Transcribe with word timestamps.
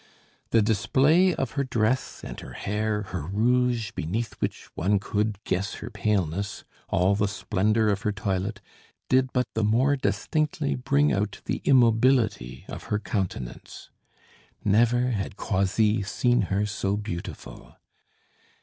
The 0.49 0.63
display 0.63 1.35
of 1.35 1.51
her 1.51 1.63
dress 1.63 2.23
and 2.23 2.39
her 2.39 2.53
hair, 2.53 3.03
her 3.03 3.21
rouge, 3.21 3.91
beneath 3.91 4.33
which 4.41 4.65
one 4.73 4.97
could 4.97 5.37
guess 5.43 5.75
her 5.75 5.91
paleness, 5.91 6.63
all 6.89 7.13
the 7.13 7.27
splendor 7.27 7.87
of 7.91 8.01
her 8.01 8.11
toilet, 8.11 8.61
did 9.09 9.31
but 9.31 9.45
the 9.53 9.63
more 9.63 9.95
distinctly 9.95 10.73
bring 10.73 11.13
out 11.13 11.41
the 11.45 11.61
immobility 11.65 12.65
of 12.67 12.85
her 12.85 12.97
countenance. 12.97 13.91
Never 14.65 15.11
had 15.11 15.35
Croisilles 15.37 16.05
seen 16.07 16.41
her 16.49 16.65
so 16.65 16.97
beautiful. 16.97 17.75